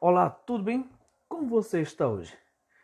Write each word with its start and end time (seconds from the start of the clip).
Olá, 0.00 0.28
tudo 0.28 0.64
bem? 0.64 0.90
Como 1.28 1.48
você 1.48 1.80
está 1.80 2.08
hoje? 2.08 2.36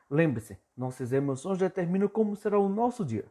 Lembre-se, 0.09 0.59
nossas 0.77 1.13
emoções 1.13 1.59
determinam 1.59 2.09
como 2.09 2.35
será 2.35 2.59
o 2.59 2.69
nosso 2.69 3.05
dia. 3.05 3.27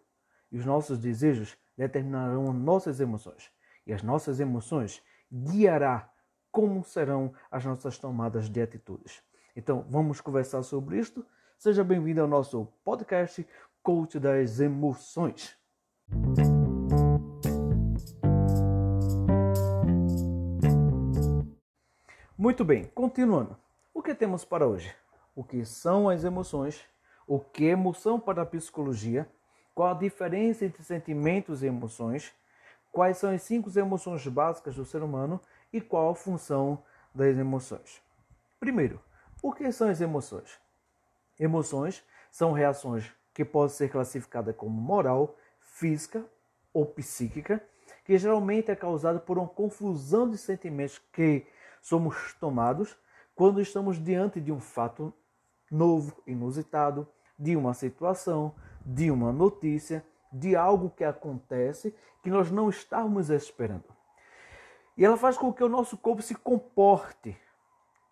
E 0.52 0.58
os 0.58 0.66
nossos 0.66 1.00
desejos 1.00 1.58
determinarão 1.78 2.54
nossas 2.54 3.00
emoções. 3.00 3.50
E 3.86 3.94
as 3.94 4.04
nossas 4.04 4.40
emoções 4.40 5.02
guiará 5.32 6.12
como 6.52 6.84
serão 6.84 7.34
as 7.50 7.66
nossas 7.66 7.98
tomadas 7.98 8.50
de 8.50 8.62
atitudes. 8.62 9.24
Então, 9.56 9.86
vamos 9.90 10.22
conversar 10.22 10.62
sobre 10.64 11.00
isto. 11.00 11.26
Seja 11.58 11.84
bem-vindo 11.84 12.22
ao 12.22 12.28
nosso 12.28 12.66
podcast 12.84 13.48
Coach 13.82 14.20
das 14.20 14.60
Emoções. 14.60 15.58
Muito 22.48 22.64
bem, 22.64 22.86
continuando. 22.96 23.58
O 23.94 24.02
que 24.02 24.16
temos 24.16 24.46
para 24.46 24.66
hoje? 24.66 24.96
O 25.36 25.44
que 25.44 25.66
são 25.66 26.08
as 26.08 26.24
emoções? 26.24 26.80
O 27.28 27.42
que 27.42 27.68
é 27.68 27.72
emoção 27.72 28.18
para 28.18 28.44
a 28.44 28.46
psicologia? 28.46 29.30
Qual 29.76 29.90
a 29.90 29.94
diferença 29.94 30.64
entre 30.64 30.82
sentimentos 30.82 31.62
e 31.62 31.66
emoções? 31.66 32.34
Quais 32.90 33.18
são 33.18 33.32
as 33.32 33.42
cinco 33.42 33.70
emoções 33.78 34.26
básicas 34.28 34.76
do 34.78 34.86
ser 34.86 35.04
humano 35.04 35.42
e 35.74 35.82
qual 35.82 36.12
a 36.12 36.16
função 36.16 36.82
das 37.14 37.38
emoções? 37.38 38.02
Primeiro, 38.62 39.02
o 39.44 39.52
que 39.52 39.70
são 39.74 39.90
as 39.90 40.00
emoções? 40.00 40.58
Emoções 41.38 42.02
são 42.32 42.54
reações 42.54 43.12
que 43.34 43.44
podem 43.44 43.76
ser 43.76 43.90
classificadas 43.90 44.56
como 44.56 44.72
moral, 44.72 45.36
física 45.60 46.24
ou 46.74 46.86
psíquica, 46.86 47.62
que 48.06 48.18
geralmente 48.18 48.72
é 48.72 48.76
causada 48.76 49.20
por 49.20 49.38
uma 49.38 49.50
confusão 49.50 50.30
de 50.30 50.38
sentimentos 50.38 50.98
que 51.12 51.46
somos 51.88 52.34
tomados 52.34 52.98
quando 53.34 53.62
estamos 53.62 54.04
diante 54.04 54.42
de 54.42 54.52
um 54.52 54.60
fato 54.60 55.14
novo, 55.72 56.22
inusitado, 56.28 57.08
de 57.40 57.56
uma 57.56 57.74
situação, 57.74 58.54
de 58.86 59.10
uma 59.10 59.32
notícia, 59.32 60.06
de 60.30 60.54
algo 60.54 60.90
que 60.90 61.06
acontece 61.06 61.96
que 62.22 62.30
nós 62.30 62.52
não 62.52 62.70
estávamos 62.70 63.30
esperando. 63.30 63.86
E 64.98 65.06
ela 65.06 65.16
faz 65.16 65.38
com 65.38 65.54
que 65.54 65.64
o 65.64 65.70
nosso 65.70 65.96
corpo 65.98 66.22
se 66.22 66.36
comporte, 66.36 67.38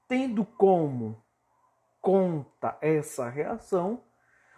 tendo 0.07 0.45
como 0.45 1.21
conta 1.99 2.77
essa 2.79 3.27
reação, 3.27 4.01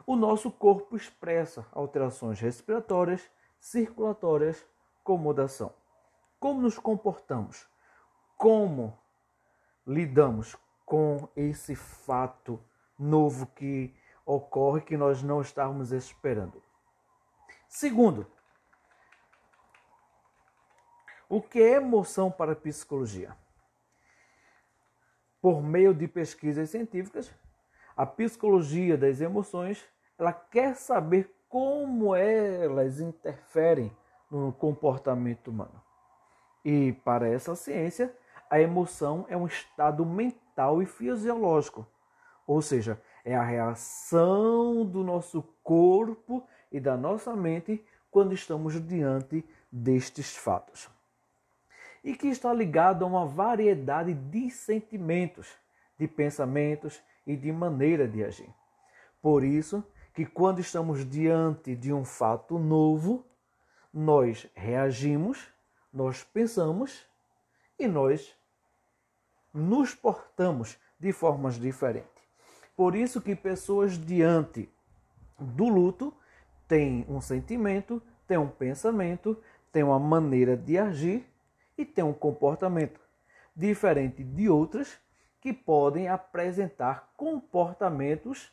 o 0.05 0.15
nosso 0.15 0.51
corpo 0.51 0.95
expressa 0.95 1.65
alterações 1.71 2.39
respiratórias, 2.39 3.27
circulatórias, 3.59 4.63
comodação. 5.03 5.73
Como 6.39 6.61
nos 6.61 6.77
comportamos? 6.77 7.65
Como 8.37 8.95
lidamos 9.87 10.57
com 10.85 11.29
esse 11.35 11.75
fato 11.75 12.61
novo 12.99 13.47
que 13.47 13.95
ocorre 14.25 14.81
que 14.81 14.97
nós 14.97 15.23
não 15.23 15.41
estávamos 15.41 15.91
esperando. 15.91 16.61
Segundo, 17.69 18.27
o 21.29 21.41
que 21.41 21.61
é 21.61 21.75
emoção 21.75 22.29
para 22.29 22.51
a 22.51 22.55
psicologia? 22.55 23.35
Por 25.41 25.61
meio 25.63 25.93
de 25.93 26.07
pesquisas 26.07 26.69
científicas, 26.69 27.33
a 27.95 28.05
psicologia 28.05 28.97
das 28.97 29.21
emoções, 29.21 29.87
ela 30.17 30.33
quer 30.33 30.75
saber 30.75 31.33
como 31.47 32.15
elas 32.15 32.99
interferem 32.99 33.95
no 34.29 34.51
comportamento 34.51 35.49
humano. 35.49 35.81
E 36.63 36.93
para 37.05 37.29
essa 37.29 37.55
ciência, 37.55 38.13
a 38.49 38.59
emoção 38.59 39.25
é 39.29 39.35
um 39.35 39.45
estado 39.45 40.05
mental 40.05 40.81
e 40.81 40.85
fisiológico, 40.85 41.87
ou 42.45 42.61
seja, 42.61 43.01
é 43.25 43.35
a 43.35 43.43
reação 43.43 44.85
do 44.85 45.03
nosso 45.03 45.43
corpo 45.63 46.47
e 46.71 46.79
da 46.79 46.95
nossa 46.95 47.35
mente 47.35 47.83
quando 48.09 48.33
estamos 48.33 48.79
diante 48.85 49.43
destes 49.71 50.35
fatos. 50.35 50.89
E 52.03 52.15
que 52.15 52.27
está 52.27 52.53
ligado 52.53 53.03
a 53.03 53.07
uma 53.07 53.25
variedade 53.25 54.13
de 54.13 54.49
sentimentos, 54.49 55.49
de 55.99 56.07
pensamentos 56.07 57.01
e 57.25 57.35
de 57.35 57.51
maneira 57.51 58.07
de 58.07 58.23
agir. 58.23 58.49
Por 59.21 59.43
isso 59.43 59.83
que 60.13 60.25
quando 60.25 60.59
estamos 60.59 61.03
diante 61.07 61.75
de 61.75 61.91
um 61.91 62.05
fato 62.05 62.57
novo, 62.57 63.25
nós 63.93 64.49
reagimos, 64.55 65.51
nós 65.91 66.23
pensamos 66.23 67.05
e 67.77 67.87
nós 67.87 68.36
nos 69.57 69.95
portamos 69.95 70.77
de 70.99 71.11
formas 71.11 71.55
diferentes. 71.55 72.21
Por 72.75 72.95
isso 72.95 73.19
que 73.19 73.35
pessoas 73.35 73.97
diante 73.97 74.69
do 75.39 75.67
luto 75.67 76.13
têm 76.67 77.05
um 77.09 77.19
sentimento, 77.19 78.01
têm 78.27 78.37
um 78.37 78.47
pensamento, 78.47 79.37
têm 79.71 79.83
uma 79.83 79.99
maneira 79.99 80.55
de 80.55 80.77
agir 80.77 81.25
e 81.77 81.83
têm 81.85 82.03
um 82.03 82.13
comportamento 82.13 82.99
diferente 83.55 84.23
de 84.23 84.47
outras 84.47 84.99
que 85.41 85.51
podem 85.51 86.07
apresentar 86.07 87.11
comportamentos 87.17 88.51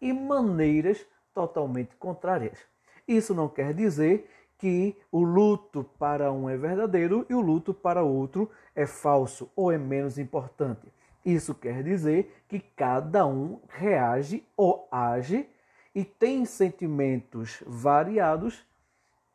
e 0.00 0.12
maneiras 0.12 1.06
totalmente 1.32 1.94
contrárias. 1.96 2.58
Isso 3.06 3.34
não 3.34 3.48
quer 3.48 3.72
dizer 3.74 4.28
que 4.62 4.96
o 5.10 5.24
luto 5.24 5.82
para 5.98 6.30
um 6.30 6.48
é 6.48 6.56
verdadeiro 6.56 7.26
e 7.28 7.34
o 7.34 7.40
luto 7.40 7.74
para 7.74 8.04
outro 8.04 8.48
é 8.76 8.86
falso 8.86 9.50
ou 9.56 9.72
é 9.72 9.76
menos 9.76 10.18
importante. 10.18 10.86
Isso 11.26 11.52
quer 11.52 11.82
dizer 11.82 12.44
que 12.46 12.60
cada 12.60 13.26
um 13.26 13.60
reage 13.68 14.46
ou 14.56 14.86
age 14.88 15.50
e 15.92 16.04
tem 16.04 16.44
sentimentos 16.44 17.60
variados 17.66 18.64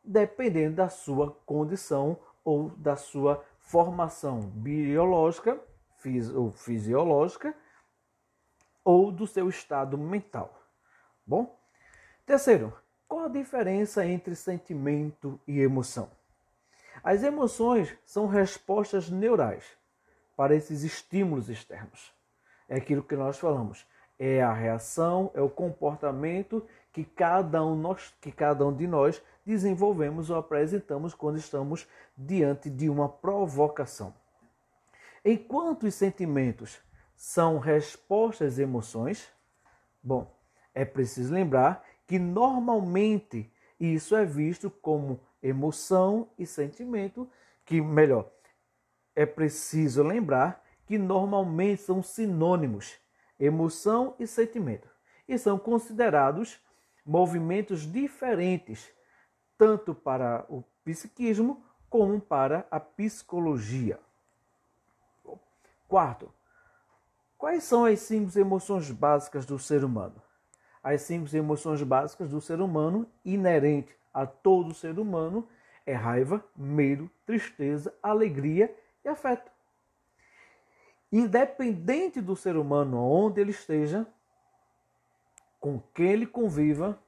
dependendo 0.02 0.76
da 0.76 0.88
sua 0.88 1.30
condição 1.44 2.18
ou 2.42 2.70
da 2.70 2.96
sua 2.96 3.44
formação 3.58 4.40
biológica 4.40 5.60
ou 6.34 6.52
fisiológica 6.52 7.54
ou 8.82 9.12
do 9.12 9.26
seu 9.26 9.50
estado 9.50 9.98
mental. 9.98 10.58
Bom? 11.26 11.54
Terceiro, 12.24 12.72
qual 13.08 13.24
a 13.24 13.28
diferença 13.28 14.06
entre 14.06 14.36
sentimento 14.36 15.40
e 15.48 15.60
emoção? 15.60 16.10
As 17.02 17.22
emoções 17.22 17.96
são 18.04 18.26
respostas 18.26 19.08
neurais 19.08 19.64
para 20.36 20.54
esses 20.54 20.82
estímulos 20.82 21.48
externos. 21.48 22.12
É 22.68 22.76
aquilo 22.76 23.02
que 23.02 23.16
nós 23.16 23.38
falamos. 23.38 23.86
É 24.18 24.42
a 24.42 24.52
reação, 24.52 25.30
é 25.34 25.40
o 25.40 25.48
comportamento 25.48 26.66
que 26.92 27.02
cada 27.02 27.64
um, 27.64 27.74
nós, 27.74 28.12
que 28.20 28.30
cada 28.30 28.66
um 28.66 28.76
de 28.76 28.86
nós 28.86 29.22
desenvolvemos 29.46 30.28
ou 30.28 30.36
apresentamos 30.36 31.14
quando 31.14 31.38
estamos 31.38 31.88
diante 32.16 32.68
de 32.68 32.90
uma 32.90 33.08
provocação. 33.08 34.12
Enquanto 35.24 35.84
os 35.84 35.94
sentimentos 35.94 36.78
são 37.16 37.58
respostas 37.58 38.54
às 38.54 38.58
emoções, 38.58 39.28
bom, 40.02 40.30
é 40.74 40.84
preciso 40.84 41.32
lembrar 41.32 41.84
que 42.08 42.18
normalmente 42.18 43.52
isso 43.78 44.16
é 44.16 44.24
visto 44.24 44.70
como 44.70 45.20
emoção 45.42 46.28
e 46.38 46.46
sentimento, 46.46 47.30
que 47.64 47.82
melhor, 47.82 48.28
é 49.14 49.26
preciso 49.26 50.02
lembrar 50.02 50.64
que 50.86 50.96
normalmente 50.96 51.82
são 51.82 52.02
sinônimos, 52.02 52.98
emoção 53.38 54.16
e 54.18 54.26
sentimento, 54.26 54.88
e 55.28 55.36
são 55.36 55.58
considerados 55.58 56.58
movimentos 57.04 57.82
diferentes, 57.82 58.90
tanto 59.58 59.94
para 59.94 60.46
o 60.48 60.64
psiquismo 60.82 61.62
como 61.90 62.18
para 62.18 62.66
a 62.70 62.80
psicologia. 62.80 64.00
Quarto, 65.86 66.32
quais 67.36 67.64
são 67.64 67.84
as 67.84 68.00
cinco 68.00 68.38
emoções 68.38 68.90
básicas 68.90 69.44
do 69.44 69.58
ser 69.58 69.84
humano? 69.84 70.22
As 70.94 71.02
cinco 71.02 71.34
emoções 71.36 71.82
básicas 71.82 72.30
do 72.30 72.40
ser 72.40 72.62
humano, 72.62 73.06
inerente 73.22 73.94
a 74.12 74.24
todo 74.24 74.72
ser 74.72 74.98
humano, 74.98 75.46
é 75.84 75.92
raiva, 75.92 76.42
medo, 76.56 77.10
tristeza, 77.26 77.94
alegria 78.02 78.74
e 79.04 79.08
afeto. 79.08 79.50
Independente 81.12 82.22
do 82.22 82.34
ser 82.34 82.56
humano 82.56 82.98
onde 82.98 83.38
ele 83.38 83.50
esteja, 83.50 84.06
com 85.60 85.78
quem 85.94 86.12
ele 86.12 86.26
conviva, 86.26 86.98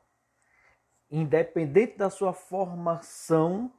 independente 1.10 1.96
da 1.96 2.10
sua 2.10 2.34
formação, 2.34 3.72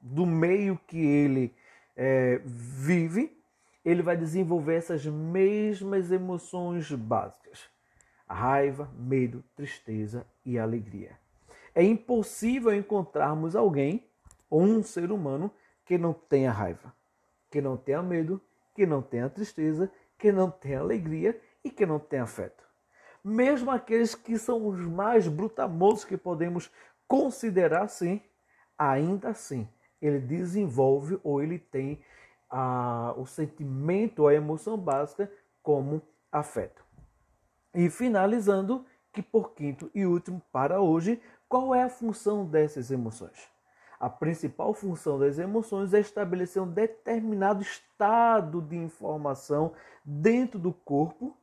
do 0.00 0.24
meio 0.24 0.78
que 0.86 0.98
ele 0.98 1.52
é, 1.96 2.40
vive, 2.44 3.36
ele 3.84 4.02
vai 4.02 4.16
desenvolver 4.16 4.76
essas 4.76 5.04
mesmas 5.04 6.12
emoções 6.12 6.90
básicas 6.92 7.71
raiva, 8.28 8.90
medo, 8.96 9.44
tristeza 9.54 10.26
e 10.44 10.58
alegria. 10.58 11.18
É 11.74 11.82
impossível 11.82 12.74
encontrarmos 12.74 13.56
alguém 13.56 14.06
ou 14.50 14.62
um 14.62 14.82
ser 14.82 15.10
humano 15.10 15.50
que 15.84 15.96
não 15.96 16.12
tenha 16.12 16.50
raiva, 16.50 16.94
que 17.50 17.60
não 17.60 17.76
tenha 17.76 18.02
medo, 18.02 18.40
que 18.74 18.86
não 18.86 19.02
tenha 19.02 19.28
tristeza, 19.28 19.90
que 20.18 20.30
não 20.30 20.50
tenha 20.50 20.80
alegria 20.80 21.40
e 21.64 21.70
que 21.70 21.86
não 21.86 21.98
tenha 21.98 22.24
afeto. 22.24 22.62
Mesmo 23.24 23.70
aqueles 23.70 24.14
que 24.14 24.38
são 24.38 24.66
os 24.66 24.80
mais 24.80 25.28
brutamosos 25.28 26.04
que 26.04 26.16
podemos 26.16 26.70
considerar 27.06 27.82
assim, 27.82 28.20
ainda 28.76 29.30
assim, 29.30 29.68
ele 30.00 30.18
desenvolve 30.18 31.18
ou 31.22 31.42
ele 31.42 31.58
tem 31.58 32.02
a, 32.50 33.14
o 33.16 33.24
sentimento, 33.24 34.26
a 34.26 34.34
emoção 34.34 34.76
básica 34.76 35.30
como 35.62 36.02
afeto. 36.30 36.84
E 37.74 37.88
finalizando, 37.88 38.84
que 39.12 39.22
por 39.22 39.52
quinto 39.52 39.90
e 39.94 40.04
último 40.06 40.42
para 40.52 40.80
hoje, 40.80 41.20
qual 41.48 41.74
é 41.74 41.82
a 41.82 41.88
função 41.88 42.44
dessas 42.44 42.90
emoções? 42.90 43.50
A 44.00 44.10
principal 44.10 44.74
função 44.74 45.18
das 45.18 45.38
emoções 45.38 45.94
é 45.94 46.00
estabelecer 46.00 46.60
um 46.60 46.66
determinado 46.66 47.62
estado 47.62 48.60
de 48.60 48.76
informação 48.76 49.72
dentro 50.04 50.58
do 50.58 50.72
corpo 50.72 51.36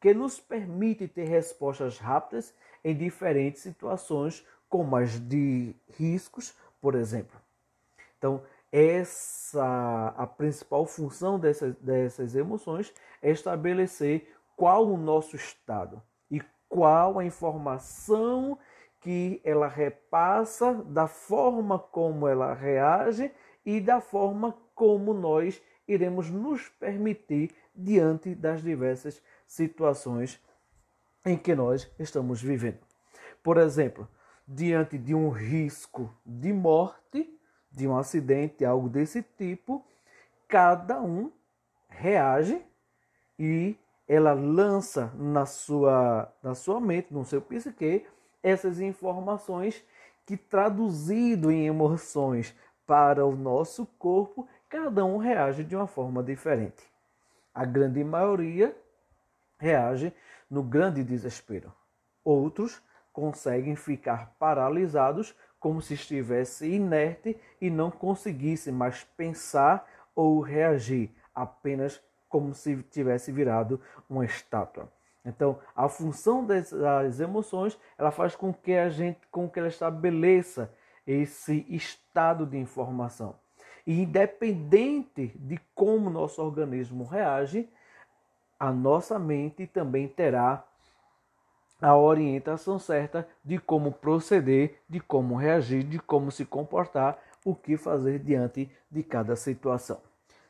que 0.00 0.12
nos 0.12 0.40
permite 0.40 1.06
ter 1.06 1.28
respostas 1.28 1.98
rápidas 1.98 2.52
em 2.82 2.96
diferentes 2.96 3.62
situações, 3.62 4.44
como 4.68 4.96
as 4.96 5.20
de 5.20 5.76
riscos, 5.96 6.54
por 6.80 6.96
exemplo. 6.96 7.40
Então, 8.18 8.42
essa 8.72 10.12
a 10.16 10.26
principal 10.26 10.84
função 10.86 11.38
dessas, 11.38 11.76
dessas 11.76 12.34
emoções 12.34 12.92
é 13.22 13.30
estabelecer 13.30 14.34
qual 14.62 14.86
o 14.86 14.96
nosso 14.96 15.34
estado 15.34 16.00
e 16.30 16.40
qual 16.68 17.18
a 17.18 17.24
informação 17.24 18.56
que 19.00 19.40
ela 19.42 19.66
repassa, 19.66 20.72
da 20.72 21.08
forma 21.08 21.80
como 21.80 22.28
ela 22.28 22.54
reage 22.54 23.32
e 23.66 23.80
da 23.80 24.00
forma 24.00 24.56
como 24.72 25.12
nós 25.12 25.60
iremos 25.88 26.30
nos 26.30 26.68
permitir 26.68 27.50
diante 27.74 28.36
das 28.36 28.62
diversas 28.62 29.20
situações 29.48 30.40
em 31.26 31.36
que 31.36 31.56
nós 31.56 31.90
estamos 31.98 32.40
vivendo. 32.40 32.78
Por 33.42 33.58
exemplo, 33.58 34.06
diante 34.46 34.96
de 34.96 35.12
um 35.12 35.28
risco 35.28 36.08
de 36.24 36.52
morte, 36.52 37.36
de 37.68 37.88
um 37.88 37.98
acidente, 37.98 38.64
algo 38.64 38.88
desse 38.88 39.24
tipo, 39.24 39.84
cada 40.46 41.02
um 41.02 41.32
reage 41.88 42.64
e 43.36 43.76
ela 44.12 44.34
lança 44.34 45.10
na 45.16 45.46
sua, 45.46 46.30
na 46.42 46.54
sua 46.54 46.78
mente, 46.78 47.14
no 47.14 47.24
seu 47.24 47.40
psique, 47.40 48.06
essas 48.42 48.78
informações 48.78 49.82
que 50.26 50.36
traduzido 50.36 51.50
em 51.50 51.66
emoções 51.66 52.54
para 52.86 53.24
o 53.24 53.34
nosso 53.34 53.86
corpo, 53.98 54.46
cada 54.68 55.02
um 55.02 55.16
reage 55.16 55.64
de 55.64 55.74
uma 55.74 55.86
forma 55.86 56.22
diferente. 56.22 56.82
A 57.54 57.64
grande 57.64 58.04
maioria 58.04 58.76
reage 59.58 60.12
no 60.50 60.62
grande 60.62 61.02
desespero. 61.02 61.72
Outros 62.22 62.82
conseguem 63.14 63.76
ficar 63.76 64.34
paralisados 64.38 65.34
como 65.58 65.80
se 65.80 65.94
estivesse 65.94 66.68
inerte 66.68 67.34
e 67.58 67.70
não 67.70 67.90
conseguisse 67.90 68.70
mais 68.70 69.04
pensar 69.16 69.88
ou 70.14 70.40
reagir, 70.40 71.10
apenas 71.34 71.98
como 72.32 72.54
se 72.54 72.82
tivesse 72.84 73.30
virado 73.30 73.78
uma 74.08 74.24
estátua. 74.24 74.88
Então, 75.22 75.58
a 75.76 75.86
função 75.86 76.44
das 76.44 77.20
emoções, 77.20 77.78
ela 77.98 78.10
faz 78.10 78.34
com 78.34 78.52
que 78.52 78.72
a 78.72 78.88
gente, 78.88 79.20
com 79.30 79.48
que 79.48 79.58
ela 79.58 79.68
estabeleça 79.68 80.72
esse 81.06 81.66
estado 81.68 82.46
de 82.46 82.56
informação. 82.56 83.36
E 83.86 84.00
independente 84.00 85.28
de 85.36 85.60
como 85.74 86.08
nosso 86.08 86.42
organismo 86.42 87.04
reage, 87.04 87.68
a 88.58 88.72
nossa 88.72 89.18
mente 89.18 89.66
também 89.66 90.08
terá 90.08 90.64
a 91.80 91.96
orientação 91.96 92.78
certa 92.78 93.28
de 93.44 93.58
como 93.58 93.92
proceder, 93.92 94.80
de 94.88 95.00
como 95.00 95.36
reagir, 95.36 95.82
de 95.84 95.98
como 95.98 96.30
se 96.30 96.44
comportar, 96.46 97.18
o 97.44 97.54
que 97.54 97.76
fazer 97.76 98.20
diante 98.20 98.70
de 98.90 99.02
cada 99.02 99.34
situação. 99.36 100.00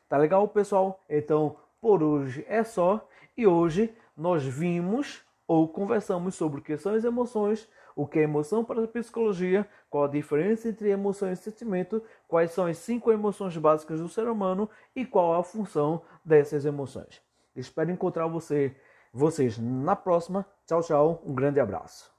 Tá 0.07 0.15
legal, 0.17 0.47
pessoal? 0.47 1.03
Então, 1.09 1.55
por 1.83 2.01
hoje 2.01 2.45
é 2.47 2.63
só. 2.63 3.05
E 3.35 3.45
hoje 3.45 3.93
nós 4.15 4.41
vimos 4.45 5.21
ou 5.45 5.67
conversamos 5.67 6.33
sobre 6.33 6.61
o 6.61 6.63
que 6.63 6.77
são 6.77 6.93
as 6.95 7.03
emoções, 7.03 7.69
o 7.93 8.07
que 8.07 8.19
é 8.19 8.23
emoção 8.23 8.63
para 8.63 8.81
a 8.81 8.87
psicologia, 8.87 9.67
qual 9.89 10.05
a 10.05 10.07
diferença 10.07 10.69
entre 10.69 10.89
emoção 10.89 11.29
e 11.29 11.35
sentimento, 11.35 12.01
quais 12.25 12.51
são 12.51 12.65
as 12.65 12.77
cinco 12.77 13.11
emoções 13.11 13.57
básicas 13.57 13.99
do 13.99 14.07
ser 14.07 14.29
humano 14.29 14.69
e 14.95 15.05
qual 15.05 15.33
a 15.37 15.43
função 15.43 16.01
dessas 16.23 16.63
emoções. 16.63 17.21
Espero 17.53 17.91
encontrar 17.91 18.27
você, 18.27 18.73
vocês 19.11 19.57
na 19.57 19.95
próxima. 19.95 20.45
Tchau, 20.65 20.81
tchau. 20.81 21.21
Um 21.25 21.35
grande 21.35 21.59
abraço. 21.59 22.12